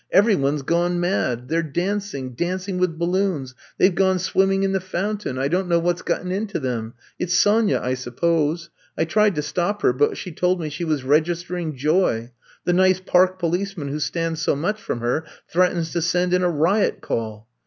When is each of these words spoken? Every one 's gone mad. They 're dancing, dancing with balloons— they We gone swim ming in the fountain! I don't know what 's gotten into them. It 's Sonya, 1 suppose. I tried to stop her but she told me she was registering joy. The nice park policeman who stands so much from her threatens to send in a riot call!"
Every 0.11 0.35
one 0.35 0.57
's 0.57 0.63
gone 0.63 0.99
mad. 0.99 1.47
They 1.47 1.57
're 1.57 1.61
dancing, 1.61 2.33
dancing 2.33 2.79
with 2.79 2.97
balloons— 2.97 3.53
they 3.77 3.89
We 3.89 3.93
gone 3.95 4.17
swim 4.17 4.49
ming 4.49 4.63
in 4.63 4.71
the 4.71 4.79
fountain! 4.79 5.37
I 5.37 5.47
don't 5.47 5.67
know 5.67 5.77
what 5.77 5.99
's 5.99 6.01
gotten 6.01 6.31
into 6.31 6.59
them. 6.59 6.95
It 7.19 7.29
's 7.29 7.37
Sonya, 7.37 7.81
1 7.81 7.95
suppose. 7.97 8.71
I 8.97 9.05
tried 9.05 9.35
to 9.35 9.43
stop 9.43 9.83
her 9.83 9.93
but 9.93 10.17
she 10.17 10.31
told 10.31 10.59
me 10.59 10.69
she 10.69 10.85
was 10.85 11.03
registering 11.03 11.77
joy. 11.77 12.31
The 12.65 12.73
nice 12.73 12.99
park 12.99 13.37
policeman 13.37 13.89
who 13.89 13.99
stands 13.99 14.41
so 14.41 14.55
much 14.55 14.81
from 14.81 15.01
her 15.01 15.23
threatens 15.47 15.91
to 15.91 16.01
send 16.01 16.33
in 16.33 16.41
a 16.41 16.49
riot 16.49 17.01
call!" 17.01 17.47